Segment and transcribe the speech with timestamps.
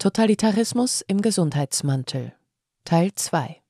[0.00, 2.32] Totalitarismus im Gesundheitsmantel
[2.86, 3.60] Teil 2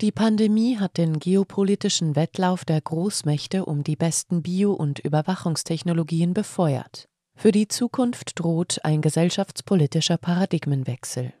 [0.00, 7.08] Die Pandemie hat den geopolitischen Wettlauf der Großmächte um die besten Bio- und Überwachungstechnologien befeuert.
[7.36, 11.34] Für die Zukunft droht ein gesellschaftspolitischer Paradigmenwechsel.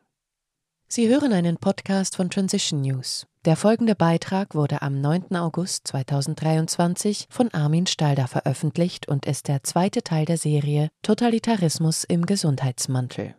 [0.86, 3.26] Sie hören einen Podcast von Transition News.
[3.44, 5.34] Der folgende Beitrag wurde am 9.
[5.34, 12.26] August 2023 von Armin Stalder veröffentlicht und ist der zweite Teil der Serie Totalitarismus im
[12.26, 13.34] Gesundheitsmantel.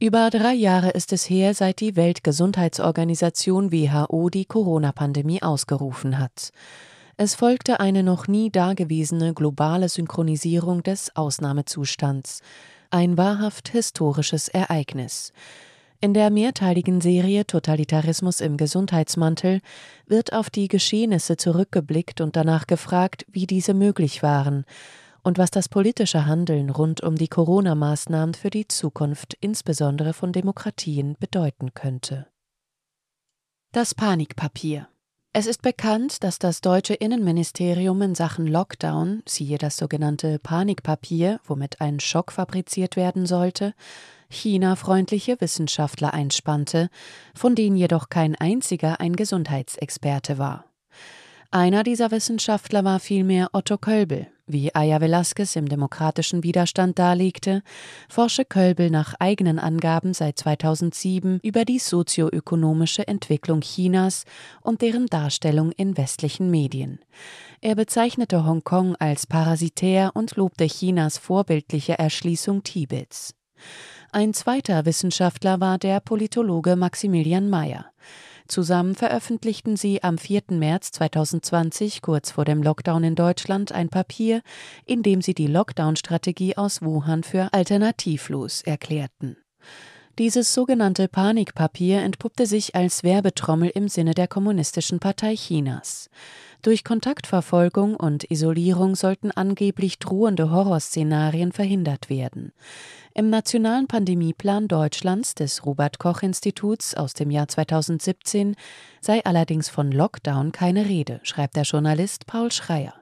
[0.00, 6.50] Über drei Jahre ist es her, seit die Weltgesundheitsorganisation WHO die Corona-Pandemie ausgerufen hat.
[7.16, 12.42] Es folgte eine noch nie dagewesene globale Synchronisierung des Ausnahmezustands.
[12.90, 15.32] Ein wahrhaft historisches Ereignis.
[16.00, 19.60] In der mehrteiligen Serie Totalitarismus im Gesundheitsmantel
[20.06, 24.64] wird auf die Geschehnisse zurückgeblickt und danach gefragt, wie diese möglich waren
[25.28, 31.16] und was das politische Handeln rund um die Corona-Maßnahmen für die Zukunft insbesondere von Demokratien
[31.20, 32.26] bedeuten könnte.
[33.72, 34.88] Das Panikpapier
[35.34, 41.82] es ist bekannt, dass das deutsche Innenministerium in Sachen Lockdown, siehe das sogenannte Panikpapier, womit
[41.82, 43.74] ein Schock fabriziert werden sollte,
[44.30, 46.88] China-freundliche Wissenschaftler einspannte,
[47.34, 50.64] von denen jedoch kein einziger ein Gesundheitsexperte war.
[51.50, 54.28] Einer dieser Wissenschaftler war vielmehr Otto Kölbel.
[54.50, 57.62] Wie Aya Velasquez im demokratischen Widerstand darlegte,
[58.08, 64.24] forsche Kölbel nach eigenen Angaben seit 2007 über die sozioökonomische Entwicklung Chinas
[64.62, 66.98] und deren Darstellung in westlichen Medien.
[67.60, 73.34] Er bezeichnete Hongkong als parasitär und lobte Chinas vorbildliche Erschließung Tibets.
[74.12, 77.84] Ein zweiter Wissenschaftler war der Politologe Maximilian Mayer.
[78.48, 80.44] Zusammen veröffentlichten sie am 4.
[80.52, 84.40] März 2020, kurz vor dem Lockdown in Deutschland, ein Papier,
[84.86, 89.36] in dem sie die Lockdown-Strategie aus Wuhan für alternativlos erklärten.
[90.18, 96.08] Dieses sogenannte Panikpapier entpuppte sich als Werbetrommel im Sinne der Kommunistischen Partei Chinas.
[96.62, 102.52] Durch Kontaktverfolgung und Isolierung sollten angeblich drohende Horrorszenarien verhindert werden.
[103.14, 108.56] Im Nationalen Pandemieplan Deutschlands des Robert Koch Instituts aus dem Jahr 2017
[109.00, 112.94] sei allerdings von Lockdown keine Rede, schreibt der Journalist Paul Schreier.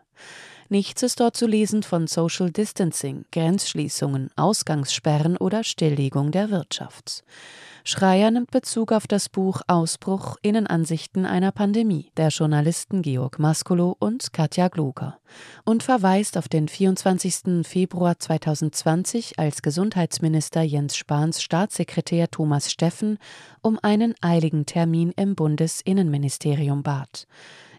[0.69, 7.23] Nichts ist dort zu lesen von Social Distancing, Grenzschließungen, Ausgangssperren oder Stilllegung der Wirtschaft.
[7.89, 14.33] Schreier nimmt Bezug auf das Buch Ausbruch Innenansichten einer Pandemie der Journalisten Georg Maskolo und
[14.33, 15.21] Katja Gloger
[15.65, 17.65] und verweist auf den 24.
[17.65, 23.19] Februar 2020, als Gesundheitsminister Jens Spahns Staatssekretär Thomas Steffen
[23.63, 27.29] um einen eiligen Termin im Bundesinnenministerium bat.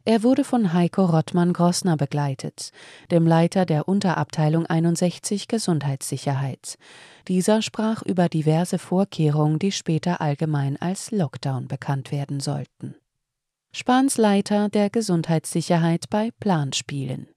[0.08, 2.72] Er wurde von Heiko Rottmann-Grossner begleitet,
[3.12, 6.78] dem Leiter der Unterabteilung 61 Gesundheitssicherheit.
[7.28, 12.96] Dieser sprach über diverse Vorkehrungen, die später allgemein als Lockdown bekannt werden sollten.
[13.74, 17.28] Spahns Leiter der Gesundheitssicherheit bei Planspielen.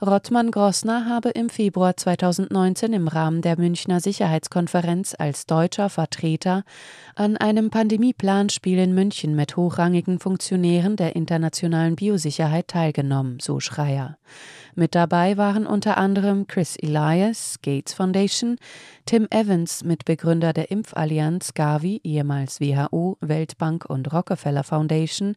[0.00, 6.62] Rottmann Grossner habe im Februar 2019 im Rahmen der Münchner Sicherheitskonferenz als deutscher Vertreter
[7.16, 14.18] an einem Pandemieplanspiel in München mit hochrangigen Funktionären der internationalen Biosicherheit teilgenommen, so Schreier.
[14.78, 18.58] Mit dabei waren unter anderem Chris Elias, Gates Foundation,
[19.06, 25.34] Tim Evans, Mitbegründer der Impfallianz Gavi, ehemals WHO, Weltbank und Rockefeller Foundation,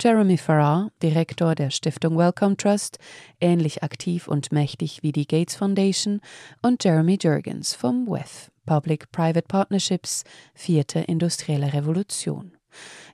[0.00, 2.98] Jeremy Farrar, Direktor der Stiftung Wellcome Trust,
[3.42, 6.22] ähnlich aktiv und mächtig wie die Gates Foundation,
[6.62, 10.24] und Jeremy Jurgens vom WEF, Public-Private Partnerships,
[10.54, 12.57] vierte industrielle Revolution.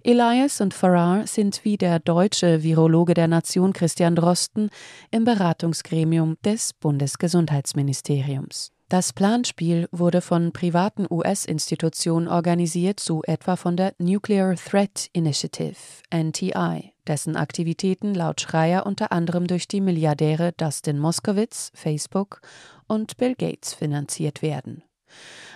[0.03, 4.71] Elias und Farrar sind wie der deutsche Virologe der Nation Christian Drosten
[5.11, 8.71] im Beratungsgremium des Bundesgesundheitsministeriums.
[8.91, 15.77] Das Planspiel wurde von privaten US-Institutionen organisiert, so etwa von der Nuclear Threat Initiative
[16.15, 22.43] NTI, dessen Aktivitäten laut Schreier unter anderem durch die Milliardäre Dustin Moskowitz, Facebook
[22.87, 24.83] und Bill Gates finanziert werden.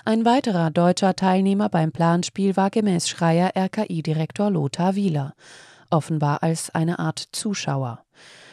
[0.08, 5.34] Ein weiterer deutscher Teilnehmer beim Planspiel war gemäß Schreier RKI-Direktor Lothar Wieler,
[5.90, 8.02] offenbar als eine Art Zuschauer.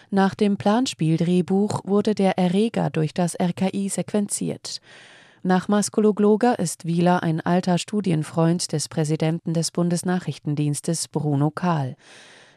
[0.10, 4.82] Nach dem Planspieldrehbuch wurde der Erreger durch das RKI sequenziert.
[5.44, 11.96] Nach Maskolo Gloger ist Wieler ein alter Studienfreund des Präsidenten des Bundesnachrichtendienstes Bruno Kahl.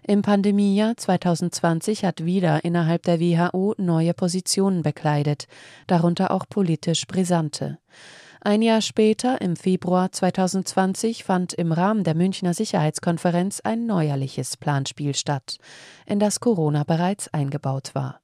[0.03, 5.47] Im Pandemiejahr 2020 hat Wieler innerhalb der WHO neue Positionen bekleidet,
[5.87, 7.79] darunter auch politisch brisante.
[8.41, 15.15] Ein Jahr später, im Februar 2020, fand im Rahmen der Münchner Sicherheitskonferenz ein neuerliches Planspiel
[15.15, 15.59] statt,
[16.07, 18.21] in das Corona bereits eingebaut war.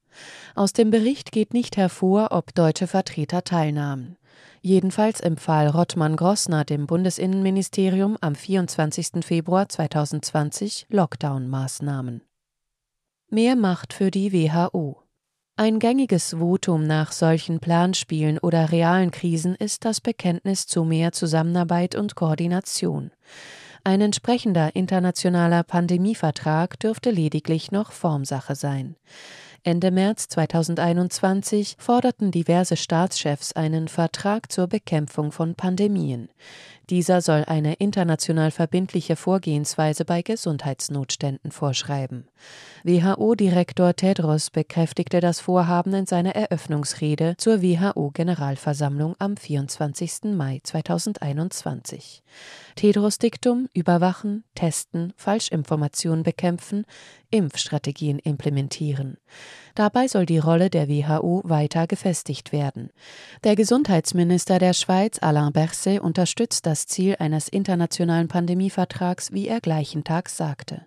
[0.55, 4.17] Aus dem Bericht geht nicht hervor, ob deutsche Vertreter teilnahmen.
[4.61, 9.23] Jedenfalls empfahl Rottmann Grossner dem Bundesinnenministerium am 24.
[9.23, 12.21] Februar 2020 Lockdown-Maßnahmen.
[13.29, 15.04] Mehr Macht für die WHO.
[15.57, 21.95] Ein gängiges Votum nach solchen Planspielen oder realen Krisen ist das Bekenntnis zu mehr Zusammenarbeit
[21.95, 23.11] und Koordination.
[23.85, 28.97] Ein entsprechender internationaler Pandemievertrag dürfte lediglich noch Formsache sein.
[29.67, 36.29] Ende März 2021 forderten diverse Staatschefs einen Vertrag zur Bekämpfung von Pandemien.
[36.91, 42.27] Dieser soll eine international verbindliche Vorgehensweise bei Gesundheitsnotständen vorschreiben.
[42.83, 50.35] WHO-Direktor Tedros bekräftigte das Vorhaben in seiner Eröffnungsrede zur WHO-Generalversammlung am 24.
[50.35, 52.21] Mai 2021.
[52.75, 56.85] Tedros Diktum Überwachen, Testen, Falschinformationen bekämpfen,
[57.35, 59.17] Impfstrategien implementieren.
[59.75, 62.91] Dabei soll die Rolle der WHO weiter gefestigt werden.
[63.43, 70.03] Der Gesundheitsminister der Schweiz, Alain Berset, unterstützt das Ziel eines internationalen Pandemievertrags, wie er gleichen
[70.03, 70.85] Tag sagte.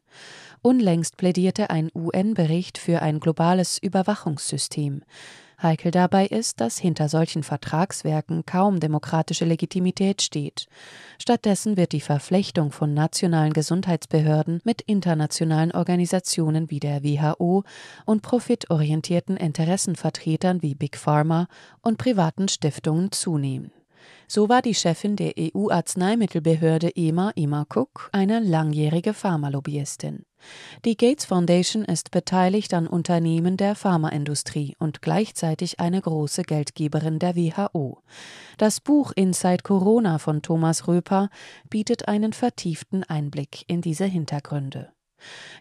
[0.62, 5.02] Unlängst plädierte ein UN-Bericht für ein globales Überwachungssystem.
[5.62, 10.66] Heikel dabei ist, dass hinter solchen Vertragswerken kaum demokratische Legitimität steht.
[11.18, 17.64] Stattdessen wird die Verflechtung von nationalen Gesundheitsbehörden mit internationalen Organisationen wie der WHO
[18.04, 21.48] und profitorientierten Interessenvertretern wie Big Pharma
[21.82, 23.72] und privaten Stiftungen zunehmen.
[24.26, 30.24] So war die Chefin der EU-Arzneimittelbehörde EMA, Ima Cook, eine langjährige Pharmalobbyistin.
[30.84, 37.36] Die Gates Foundation ist beteiligt an Unternehmen der Pharmaindustrie und gleichzeitig eine große Geldgeberin der
[37.36, 38.02] WHO.
[38.56, 41.30] Das Buch Inside Corona von Thomas Röper
[41.70, 44.92] bietet einen vertieften Einblick in diese Hintergründe.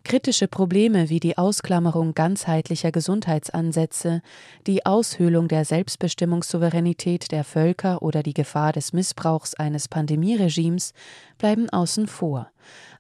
[0.04, 4.22] Kritische Probleme wie die Ausklammerung ganzheitlicher Gesundheitsansätze,
[4.66, 10.94] die Aushöhlung der Selbstbestimmungssouveränität der Völker oder die Gefahr des Missbrauchs eines Pandemieregimes
[11.38, 12.50] bleiben außen vor.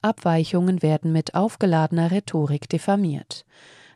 [0.02, 3.46] Abweichungen werden mit aufgeladener Rhetorik diffamiert.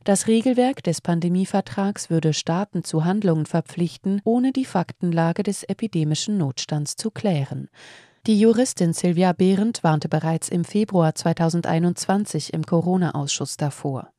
[0.04, 6.96] Das Regelwerk des Pandemievertrags würde Staaten zu Handlungen verpflichten, ohne die Faktenlage des epidemischen Notstands
[6.96, 7.70] zu klären.
[8.28, 14.14] Die Juristin Silvia Behrendt warnte bereits im Februar 2021 im Corona-Ausschuss davor.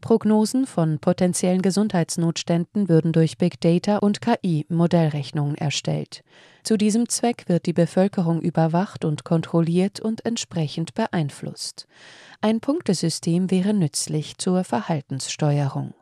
[0.00, 6.24] Prognosen von potenziellen Gesundheitsnotständen würden durch Big Data und KI Modellrechnungen erstellt.
[6.64, 11.86] Zu diesem Zweck wird die Bevölkerung überwacht und kontrolliert und entsprechend beeinflusst.
[12.40, 15.94] Ein Punktesystem wäre nützlich zur Verhaltenssteuerung.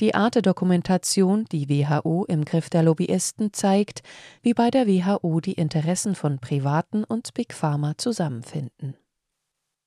[0.00, 4.02] Die Art der Dokumentation, die WHO im Griff der Lobbyisten zeigt,
[4.42, 8.96] wie bei der WHO die Interessen von Privaten und Big Pharma zusammenfinden.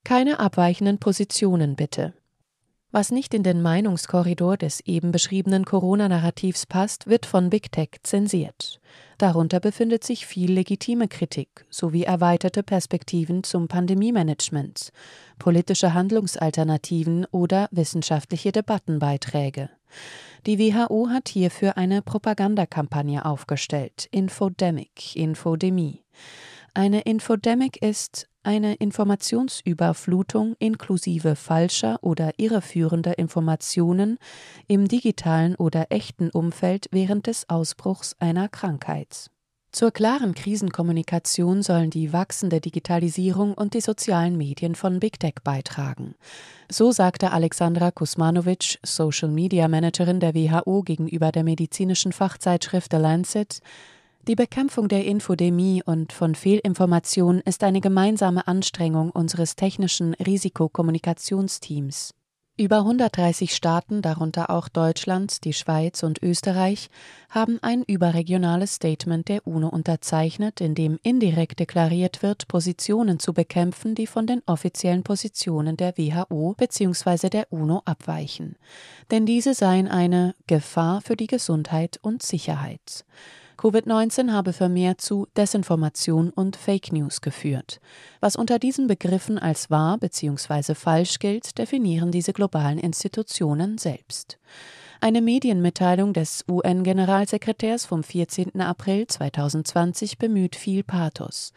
[0.03, 2.13] Keine abweichenden Positionen bitte.
[2.95, 8.79] Was nicht in den Meinungskorridor des eben beschriebenen Corona-Narrativs passt, wird von Big Tech zensiert.
[9.17, 14.91] Darunter befindet sich viel legitime Kritik sowie erweiterte Perspektiven zum Pandemiemanagement,
[15.39, 19.71] politische Handlungsalternativen oder wissenschaftliche Debattenbeiträge.
[20.45, 26.03] Die WHO hat hierfür eine Propagandakampagne aufgestellt, Infodemic, Infodemie.
[26.75, 34.17] Eine Infodemic ist eine Informationsüberflutung inklusive falscher oder irreführender Informationen
[34.67, 39.29] im digitalen oder echten Umfeld während des Ausbruchs einer Krankheit.
[39.73, 46.13] Zur klaren Krisenkommunikation sollen die wachsende Digitalisierung und die sozialen Medien von Big Tech beitragen.
[46.69, 53.61] So sagte Alexandra Kusmanovic, Social Media Managerin der WHO gegenüber der medizinischen Fachzeitschrift The Lancet,
[54.27, 62.13] die Bekämpfung der Infodemie und von Fehlinformationen ist eine gemeinsame Anstrengung unseres technischen Risikokommunikationsteams.
[62.55, 66.89] Über 130 Staaten, darunter auch Deutschland, die Schweiz und Österreich,
[67.31, 73.95] haben ein überregionales Statement der UNO unterzeichnet, in dem indirekt deklariert wird, Positionen zu bekämpfen,
[73.95, 77.29] die von den offiziellen Positionen der WHO bzw.
[77.29, 78.55] der UNO abweichen.
[79.09, 83.03] Denn diese seien eine Gefahr für die Gesundheit und Sicherheit.
[83.63, 87.79] Covid-19 habe vermehrt zu Desinformation und Fake News geführt.
[88.19, 90.75] Was unter diesen Begriffen als wahr bzw.
[90.75, 94.37] falsch gilt, definieren diese globalen Institutionen selbst.
[94.99, 98.59] Eine Medienmitteilung des UN-Generalsekretärs vom 14.
[98.59, 101.53] April 2020 bemüht viel Pathos.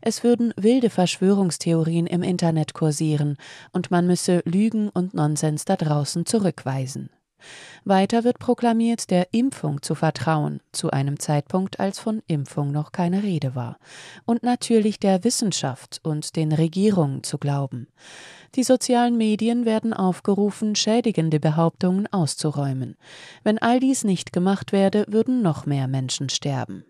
[0.00, 3.36] Es würden wilde Verschwörungstheorien im Internet kursieren
[3.72, 7.10] und man müsse Lügen und Nonsens da draußen zurückweisen.
[7.84, 13.22] Weiter wird proklamiert, der Impfung zu vertrauen, zu einem Zeitpunkt, als von Impfung noch keine
[13.22, 13.78] Rede war,
[14.24, 17.88] und natürlich der Wissenschaft und den Regierungen zu glauben.
[18.54, 22.96] Die sozialen Medien werden aufgerufen, schädigende Behauptungen auszuräumen.
[23.44, 26.84] Wenn all dies nicht gemacht werde, würden noch mehr Menschen sterben.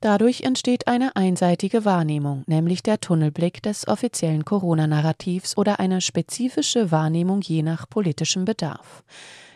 [0.00, 7.40] Dadurch entsteht eine einseitige Wahrnehmung, nämlich der Tunnelblick des offiziellen Corona-Narrativs oder eine spezifische Wahrnehmung
[7.40, 9.02] je nach politischem Bedarf.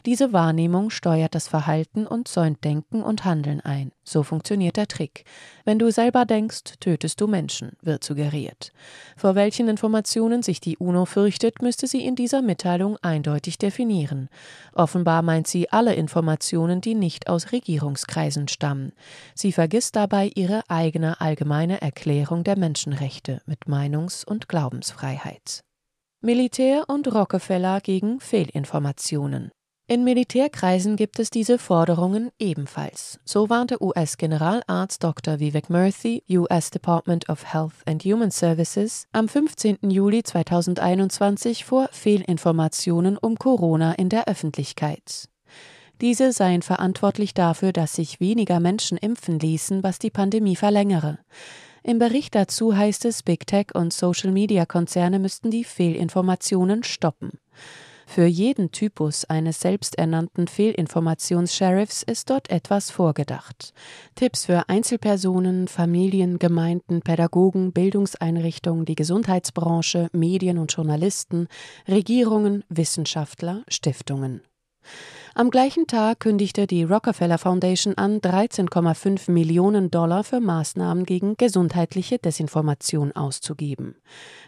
[0.06, 3.92] Diese Wahrnehmung steuert das Verhalten und zäunt Denken und Handeln ein.
[4.02, 5.24] So funktioniert der Trick.
[5.64, 8.72] Wenn du selber denkst, tötest du Menschen, wird suggeriert.
[9.16, 14.28] Vor welchen Informationen sich die UNO fürchtet, müsste sie in dieser Mitteilung eindeutig definieren.
[14.72, 18.92] Offenbar meint sie alle Informationen, die nicht aus Regierungskreisen stammen.
[19.34, 25.60] Sie vergisst dabei ihre eigene allgemeine Erklärung der Menschenrechte mit Meinungs- und Glaubensfreiheit.
[26.22, 29.50] Militär und Rockefeller gegen Fehlinformationen.
[29.90, 33.18] In Militärkreisen gibt es diese Forderungen ebenfalls.
[33.24, 35.40] So warnte US-Generalarzt Dr.
[35.40, 39.78] Vivek Murthy, US Department of Health and Human Services, am 15.
[39.90, 45.28] Juli 2021 vor Fehlinformationen um Corona in der Öffentlichkeit.
[46.00, 51.18] Diese seien verantwortlich dafür, dass sich weniger Menschen impfen ließen, was die Pandemie verlängere.
[51.82, 57.40] Im Bericht dazu heißt es, Big Tech und Social-Media-Konzerne müssten die Fehlinformationen stoppen.
[58.12, 63.72] Für jeden Typus eines selbsternannten Fehlinformations-Sheriffs ist dort etwas vorgedacht.
[64.16, 71.46] Tipps für Einzelpersonen, Familien, Gemeinden, Pädagogen, Bildungseinrichtungen, die Gesundheitsbranche, Medien und Journalisten,
[71.86, 74.42] Regierungen, Wissenschaftler, Stiftungen.
[75.40, 82.18] Am gleichen Tag kündigte die Rockefeller Foundation an, 13,5 Millionen Dollar für Maßnahmen gegen gesundheitliche
[82.18, 83.94] Desinformation auszugeben.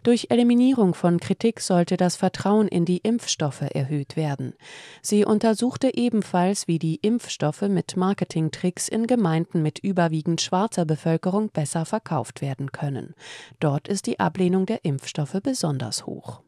[0.02, 4.52] Durch Eliminierung von Kritik sollte das Vertrauen in die Impfstoffe erhöht werden.
[5.00, 11.86] Sie untersuchte ebenfalls, wie die Impfstoffe mit Marketingtricks in Gemeinden mit überwiegend schwarzer Bevölkerung besser
[11.86, 13.14] verkauft werden können.
[13.60, 16.42] Dort ist die Ablehnung der Impfstoffe besonders hoch.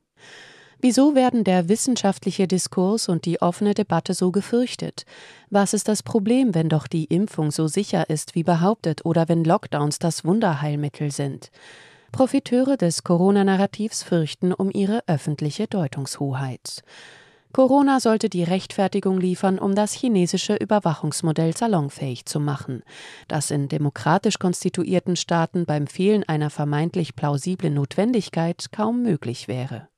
[0.86, 5.06] Wieso werden der wissenschaftliche Diskurs und die offene Debatte so gefürchtet?
[5.48, 9.44] Was ist das Problem, wenn doch die Impfung so sicher ist wie behauptet oder wenn
[9.44, 11.50] Lockdowns das Wunderheilmittel sind?
[12.12, 16.82] Profiteure des Corona-Narrativs fürchten um ihre öffentliche Deutungshoheit.
[17.54, 22.82] Corona sollte die Rechtfertigung liefern, um das chinesische Überwachungsmodell salonfähig zu machen,
[23.26, 29.88] das in demokratisch konstituierten Staaten beim Fehlen einer vermeintlich plausiblen Notwendigkeit kaum möglich wäre.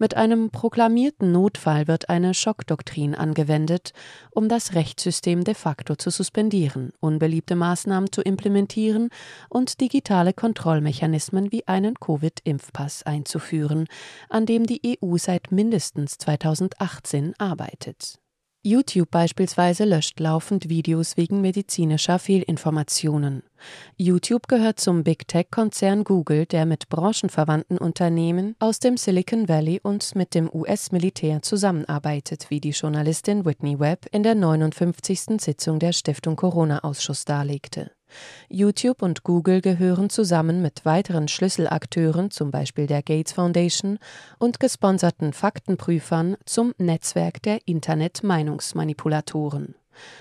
[0.00, 3.92] Mit einem proklamierten Notfall wird eine Schockdoktrin angewendet,
[4.30, 9.10] um das Rechtssystem de facto zu suspendieren, unbeliebte Maßnahmen zu implementieren
[9.48, 13.88] und digitale Kontrollmechanismen wie einen Covid-Impfpass einzuführen,
[14.28, 18.20] an dem die EU seit mindestens 2018 arbeitet.
[18.68, 23.42] YouTube beispielsweise löscht laufend Videos wegen medizinischer Fehlinformationen.
[23.96, 30.14] YouTube gehört zum Big Tech-Konzern Google, der mit branchenverwandten Unternehmen aus dem Silicon Valley und
[30.14, 35.40] mit dem US-Militär zusammenarbeitet, wie die Journalistin Whitney Webb in der 59.
[35.40, 37.90] Sitzung der Stiftung Corona-Ausschuss darlegte.
[38.48, 43.98] YouTube und Google gehören zusammen mit weiteren Schlüsselakteuren, zum Beispiel der Gates Foundation
[44.38, 49.74] und gesponserten Faktenprüfern, zum Netzwerk der Internet-Meinungsmanipulatoren.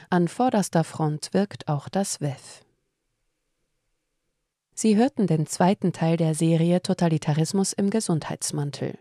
[0.10, 2.62] An vorderster Front wirkt auch das WEF.
[4.74, 9.00] Sie hörten den zweiten Teil der Serie Totalitarismus im Gesundheitsmantel.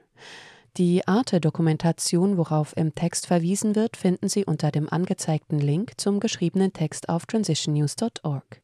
[0.77, 6.75] Die Arte-Dokumentation, worauf im Text verwiesen wird, finden Sie unter dem angezeigten Link zum geschriebenen
[6.75, 8.61] Text auf transitionnews.org.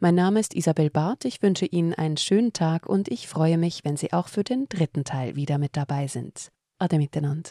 [0.00, 3.84] Mein Name ist Isabel Barth, ich wünsche Ihnen einen schönen Tag und ich freue mich,
[3.84, 6.50] wenn Sie auch für den dritten Teil wieder mit dabei sind.
[6.80, 7.50] Ade miteinander.